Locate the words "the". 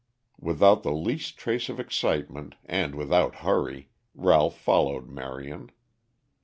0.81-0.91